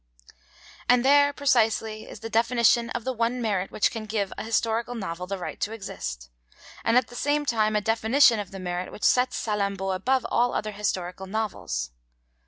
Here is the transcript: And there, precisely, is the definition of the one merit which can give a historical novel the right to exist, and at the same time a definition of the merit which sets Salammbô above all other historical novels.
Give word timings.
And 0.89 1.05
there, 1.05 1.31
precisely, 1.31 2.09
is 2.09 2.21
the 2.21 2.27
definition 2.31 2.89
of 2.89 3.03
the 3.03 3.13
one 3.13 3.39
merit 3.39 3.69
which 3.69 3.91
can 3.91 4.07
give 4.07 4.33
a 4.35 4.43
historical 4.43 4.95
novel 4.95 5.27
the 5.27 5.37
right 5.37 5.61
to 5.61 5.73
exist, 5.73 6.31
and 6.83 6.97
at 6.97 7.05
the 7.09 7.15
same 7.15 7.45
time 7.45 7.75
a 7.75 7.81
definition 7.81 8.39
of 8.39 8.49
the 8.49 8.57
merit 8.59 8.91
which 8.91 9.03
sets 9.03 9.37
Salammbô 9.45 9.93
above 9.93 10.25
all 10.31 10.55
other 10.55 10.71
historical 10.71 11.27
novels. 11.27 11.91